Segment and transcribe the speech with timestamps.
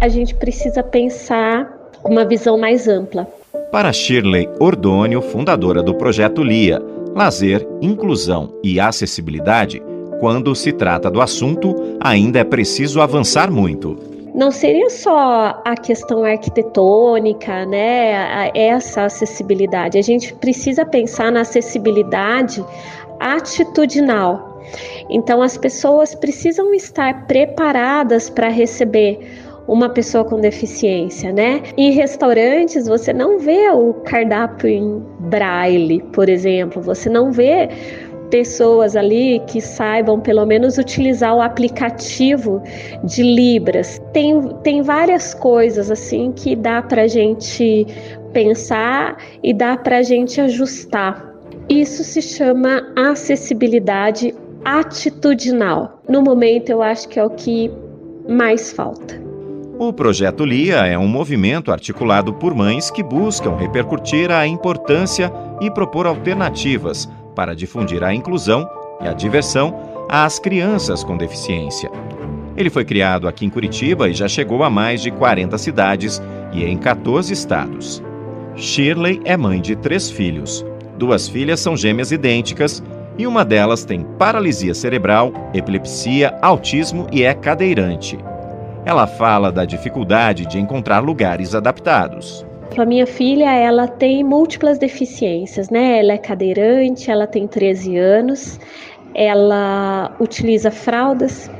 [0.00, 1.70] a gente precisa pensar
[2.02, 3.28] uma visão mais ampla.
[3.70, 6.82] Para Shirley Ordônio, fundadora do projeto LIA,
[7.14, 9.82] lazer, inclusão e acessibilidade,
[10.18, 13.96] quando se trata do assunto, ainda é preciso avançar muito.
[14.34, 18.50] Não seria só a questão arquitetônica, né?
[18.54, 19.98] Essa acessibilidade.
[19.98, 22.64] A gente precisa pensar na acessibilidade
[23.18, 24.62] atitudinal.
[25.08, 29.18] Então, as pessoas precisam estar preparadas para receber
[29.66, 31.62] uma pessoa com deficiência, né?
[31.76, 37.68] Em restaurantes você não vê o cardápio em braille, por exemplo, você não vê
[38.30, 42.62] pessoas ali que saibam pelo menos utilizar o aplicativo
[43.04, 44.00] de Libras.
[44.12, 47.86] Tem, tem várias coisas assim que dá para gente
[48.32, 51.28] pensar e dá para gente ajustar.
[51.68, 54.34] Isso se chama acessibilidade
[54.64, 56.00] atitudinal.
[56.08, 57.70] No momento, eu acho que é o que
[58.28, 59.19] mais falta.
[59.82, 65.70] O Projeto LIA é um movimento articulado por mães que buscam repercutir a importância e
[65.70, 68.68] propor alternativas para difundir a inclusão
[69.00, 69.74] e a diversão
[70.06, 71.90] às crianças com deficiência.
[72.58, 76.20] Ele foi criado aqui em Curitiba e já chegou a mais de 40 cidades
[76.52, 78.02] e em 14 estados.
[78.56, 80.62] Shirley é mãe de três filhos.
[80.98, 82.82] Duas filhas são gêmeas idênticas
[83.16, 88.18] e uma delas tem paralisia cerebral, epilepsia, autismo e é cadeirante.
[88.84, 92.46] Ela fala da dificuldade de encontrar lugares adaptados.
[92.78, 95.98] A minha filha, ela tem múltiplas deficiências, né?
[95.98, 98.58] Ela é cadeirante, ela tem 13 anos,
[99.14, 101.50] ela utiliza fraldas.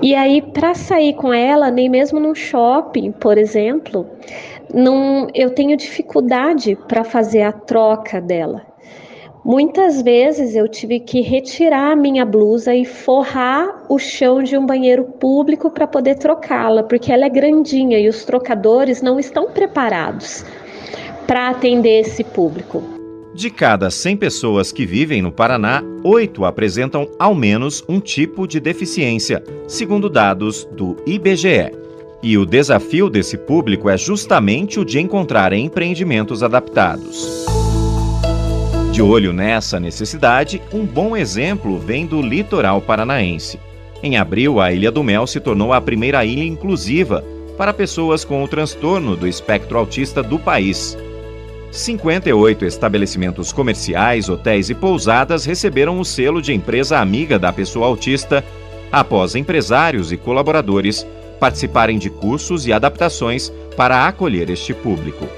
[0.00, 4.06] E aí, para sair com ela, nem mesmo no shopping, por exemplo,
[4.72, 8.62] não, eu tenho dificuldade para fazer a troca dela.
[9.46, 14.66] Muitas vezes eu tive que retirar a minha blusa e forrar o chão de um
[14.66, 20.44] banheiro público para poder trocá-la, porque ela é grandinha e os trocadores não estão preparados
[21.28, 22.82] para atender esse público.
[23.36, 28.58] De cada 100 pessoas que vivem no Paraná, 8 apresentam ao menos um tipo de
[28.58, 31.70] deficiência, segundo dados do IBGE.
[32.20, 37.55] E o desafio desse público é justamente o de encontrar empreendimentos adaptados.
[38.96, 43.60] De olho nessa necessidade, um bom exemplo vem do litoral paranaense.
[44.02, 47.22] Em abril, a Ilha do Mel se tornou a primeira ilha inclusiva
[47.58, 50.96] para pessoas com o transtorno do espectro autista do país.
[51.70, 58.42] 58 estabelecimentos comerciais, hotéis e pousadas receberam o selo de empresa amiga da pessoa autista
[58.90, 61.06] após empresários e colaboradores
[61.38, 65.28] participarem de cursos e adaptações para acolher este público.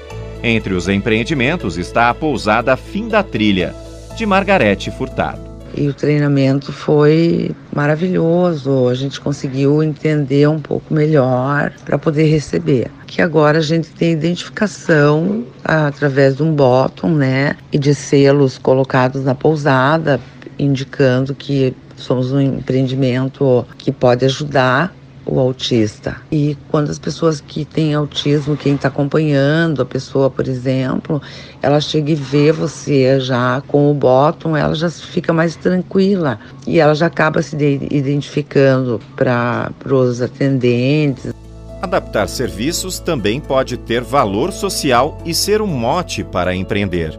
[0.43, 3.75] Entre os empreendimentos está a pousada Fim da Trilha,
[4.15, 5.49] de Margarete Furtado.
[5.75, 8.87] E o treinamento foi maravilhoso.
[8.87, 12.89] A gente conseguiu entender um pouco melhor para poder receber.
[13.05, 17.55] Que agora a gente tem identificação através de um bottom, né?
[17.71, 20.19] E de selos colocados na pousada,
[20.57, 24.93] indicando que somos um empreendimento que pode ajudar
[25.25, 26.17] o autista.
[26.31, 31.21] E quando as pessoas que têm autismo, quem está acompanhando a pessoa, por exemplo,
[31.61, 36.79] ela chega e vê você já com o bottom, ela já fica mais tranquila e
[36.79, 41.33] ela já acaba se identificando para os atendentes.
[41.81, 47.17] Adaptar serviços também pode ter valor social e ser um mote para empreender.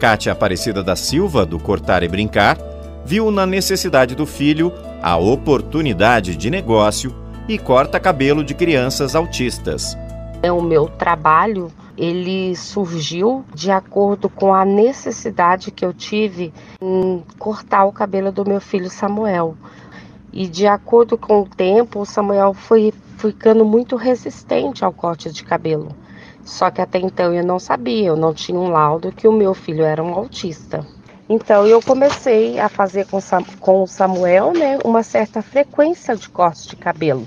[0.00, 2.58] Kátia Aparecida da Silva, do Cortar e Brincar,
[3.06, 7.14] viu na necessidade do filho a oportunidade de negócio
[7.48, 9.96] e corta cabelo de crianças autistas.
[10.42, 17.22] É o meu trabalho, ele surgiu de acordo com a necessidade que eu tive em
[17.38, 19.56] cortar o cabelo do meu filho Samuel.
[20.32, 25.44] E de acordo com o tempo, o Samuel foi ficando muito resistente ao corte de
[25.44, 25.88] cabelo.
[26.44, 29.54] Só que até então eu não sabia, eu não tinha um laudo que o meu
[29.54, 30.84] filho era um autista.
[31.28, 33.18] Então eu comecei a fazer com,
[33.58, 37.26] com o Samuel né, uma certa frequência de corte de cabelo.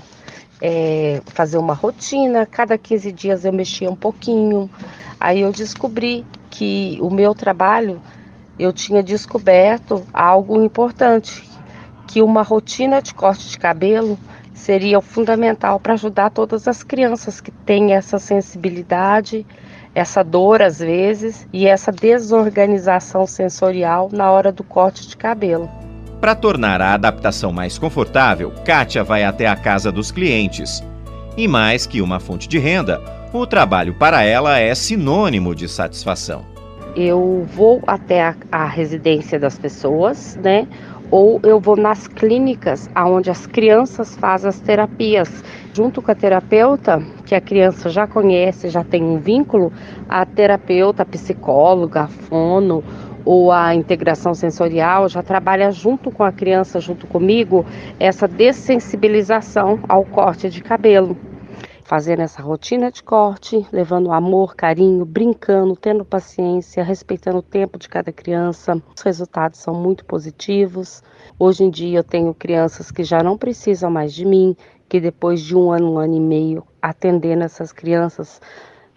[0.60, 4.70] É, fazer uma rotina, cada 15 dias eu mexia um pouquinho.
[5.18, 8.00] Aí eu descobri que o meu trabalho,
[8.58, 11.48] eu tinha descoberto algo importante,
[12.06, 14.18] que uma rotina de corte de cabelo
[14.54, 19.46] seria fundamental para ajudar todas as crianças que têm essa sensibilidade
[19.98, 25.68] essa dor às vezes e essa desorganização sensorial na hora do corte de cabelo.
[26.20, 30.82] Para tornar a adaptação mais confortável, Kátia vai até a casa dos clientes.
[31.36, 33.00] E mais que uma fonte de renda,
[33.32, 36.44] o trabalho para ela é sinônimo de satisfação.
[36.94, 40.66] Eu vou até a, a residência das pessoas, né?
[41.10, 45.42] Ou eu vou nas clínicas onde as crianças fazem as terapias.
[45.72, 49.72] Junto com a terapeuta, que a criança já conhece, já tem um vínculo,
[50.08, 52.84] a terapeuta, a psicóloga, a fono
[53.24, 57.64] ou a integração sensorial já trabalha junto com a criança, junto comigo,
[58.00, 61.16] essa dessensibilização ao corte de cabelo
[61.88, 67.88] fazendo essa rotina de corte, levando amor, carinho, brincando, tendo paciência, respeitando o tempo de
[67.88, 68.82] cada criança.
[68.94, 71.02] Os resultados são muito positivos.
[71.38, 74.54] Hoje em dia eu tenho crianças que já não precisam mais de mim,
[74.86, 78.38] que depois de um ano, um ano e meio atendendo essas crianças,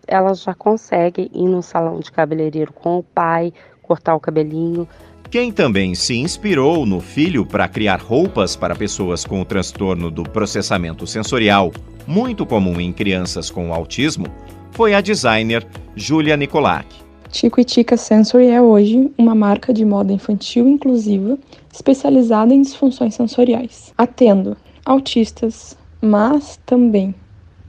[0.06, 4.86] elas já conseguem ir no salão de cabeleireiro com o pai, cortar o cabelinho.
[5.32, 10.24] Quem também se inspirou no filho para criar roupas para pessoas com o transtorno do
[10.24, 11.72] processamento sensorial
[12.06, 14.26] muito comum em crianças com autismo,
[14.72, 16.86] foi a designer Julia Nicolac.
[17.30, 21.40] Tico e Tica Sensory é hoje uma marca de moda infantil inclusiva
[21.74, 27.16] especializada em disfunções sensoriais, atendo autistas, mas também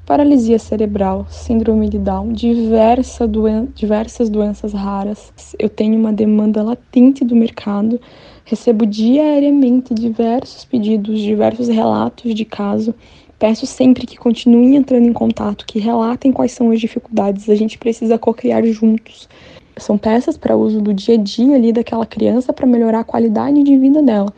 [0.07, 5.33] paralisia cerebral, síndrome de Down, diversa doen diversas doenças raras.
[5.59, 8.01] Eu tenho uma demanda latente do mercado,
[8.45, 12.95] recebo diariamente diversos pedidos, diversos relatos de caso
[13.43, 17.51] Peço sempre que continuem entrando em contato, que relatem quais são as dificuldades.
[17.51, 19.29] A gente precisa co-criar juntos.
[19.77, 23.61] São peças para uso do dia a dia ali daquela criança para melhorar a qualidade
[23.65, 24.33] de vida dela.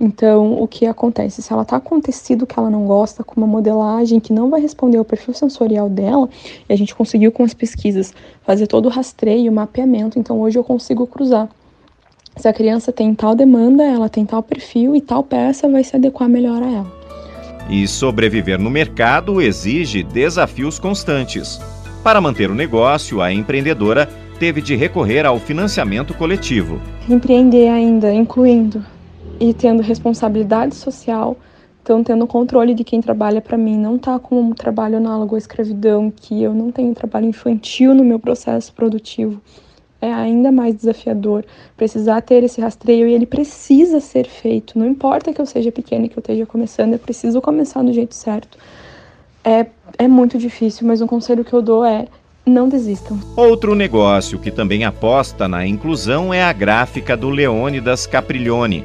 [0.00, 1.42] Então, o que acontece?
[1.42, 4.48] Se ela está com um tecido que ela não gosta, com uma modelagem que não
[4.48, 6.26] vai responder ao perfil sensorial dela,
[6.66, 10.58] e a gente conseguiu com as pesquisas fazer todo o rastreio, o mapeamento, então hoje
[10.58, 11.50] eu consigo cruzar.
[12.34, 15.94] Se a criança tem tal demanda, ela tem tal perfil e tal peça vai se
[15.94, 17.00] adequar melhor a ela.
[17.68, 21.60] E sobreviver no mercado exige desafios constantes.
[22.02, 24.08] Para manter o negócio, a empreendedora
[24.38, 26.80] teve de recorrer ao financiamento coletivo.
[27.06, 28.82] Empreender ainda, incluindo
[29.38, 31.36] e tendo responsabilidade social,
[31.82, 35.38] então tendo controle de quem trabalha para mim, não tá como um trabalho análogo à
[35.38, 39.40] escravidão, que eu não tenho trabalho infantil no meu processo produtivo
[40.00, 41.44] é ainda mais desafiador
[41.76, 44.78] precisar ter esse rastreio e ele precisa ser feito.
[44.78, 47.92] Não importa que eu seja pequena e que eu esteja começando, eu preciso começar do
[47.92, 48.56] jeito certo.
[49.44, 49.66] É,
[49.98, 52.06] é muito difícil, mas um conselho que eu dou é
[52.46, 53.18] não desistam.
[53.36, 58.84] Outro negócio que também aposta na inclusão é a gráfica do Leônidas Capriglione.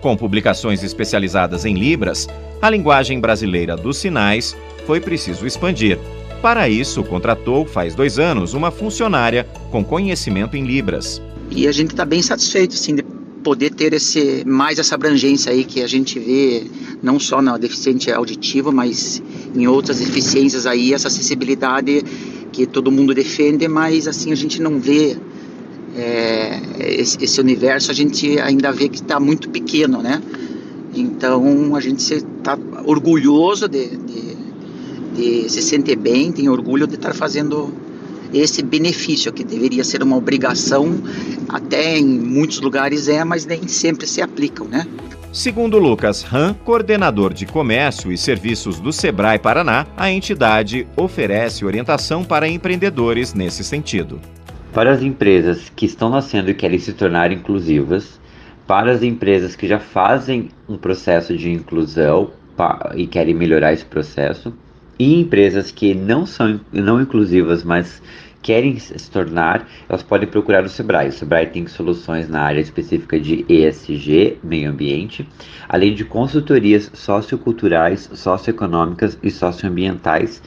[0.00, 2.26] Com publicações especializadas em Libras,
[2.62, 4.56] a linguagem brasileira dos sinais
[4.86, 5.98] foi preciso expandir.
[6.40, 11.20] Para isso, contratou, faz dois anos, uma funcionária com conhecimento em Libras.
[11.50, 13.02] E a gente está bem satisfeito, sim, de
[13.42, 16.64] poder ter esse, mais essa abrangência aí que a gente vê,
[17.02, 19.22] não só na deficiente auditiva, mas
[19.54, 22.02] em outras deficiências aí, essa acessibilidade
[22.52, 25.16] que todo mundo defende, mas assim a gente não vê
[25.96, 30.22] é, esse, esse, universo, a gente ainda vê que está muito pequeno, né?
[30.94, 34.30] Então a gente está orgulhoso de, de
[35.20, 37.72] de se sentir bem, tem orgulho de estar fazendo
[38.32, 40.98] esse benefício que deveria ser uma obrigação,
[41.48, 44.86] até em muitos lugares é, mas nem sempre se aplicam, né?
[45.32, 52.24] Segundo Lucas Han, coordenador de comércio e serviços do Sebrae Paraná, a entidade oferece orientação
[52.24, 54.20] para empreendedores nesse sentido.
[54.72, 58.20] Para as empresas que estão nascendo e querem se tornar inclusivas,
[58.68, 62.30] para as empresas que já fazem um processo de inclusão
[62.94, 64.54] e querem melhorar esse processo,
[64.96, 68.00] e empresas que não são não inclusivas, mas
[68.42, 71.08] querem se tornar, elas podem procurar o Sebrae.
[71.08, 75.28] O Sebrae tem soluções na área específica de ESG, meio ambiente,
[75.68, 80.40] além de consultorias socioculturais, socioeconômicas e socioambientais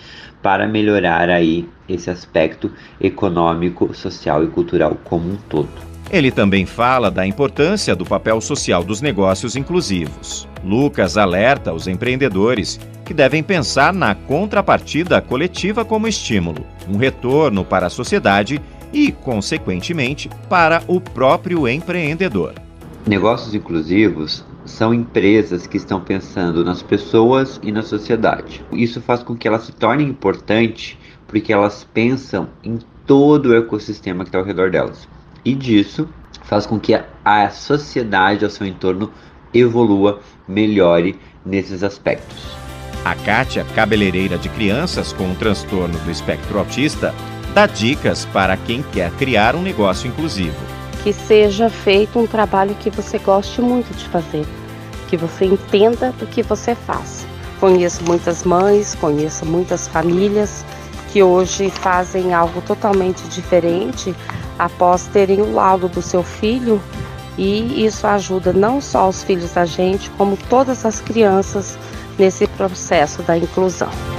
[0.43, 2.69] para melhorar aí esse aspecto
[2.99, 5.69] econômico, social e cultural como um todo.
[6.11, 10.47] Ele também fala da importância do papel social dos negócios inclusivos.
[10.63, 17.87] Lucas alerta os empreendedores que devem pensar na contrapartida coletiva como estímulo, um retorno para
[17.87, 18.61] a sociedade
[18.93, 22.53] e, consequentemente, para o próprio empreendedor.
[23.07, 28.63] Negócios inclusivos são empresas que estão pensando nas pessoas e na sociedade.
[28.71, 34.23] Isso faz com que elas se tornem importantes porque elas pensam em todo o ecossistema
[34.23, 35.07] que está ao redor delas
[35.43, 36.07] e disso
[36.43, 36.93] faz com que
[37.23, 39.11] a sociedade ao seu entorno
[39.53, 42.55] evolua, melhore nesses aspectos.
[43.05, 47.13] A Kátia, cabeleireira de crianças com um transtorno do espectro autista,
[47.53, 50.72] dá dicas para quem quer criar um negócio inclusivo.
[51.03, 54.45] Que seja feito um trabalho que você goste muito de fazer,
[55.09, 57.25] que você entenda do que você faz.
[57.59, 60.65] Conheço muitas mães, conheço muitas famílias
[61.11, 64.15] que hoje fazem algo totalmente diferente
[64.57, 66.81] após terem o laudo do seu filho,
[67.37, 71.77] e isso ajuda não só os filhos da gente, como todas as crianças
[72.17, 74.12] nesse processo da inclusão.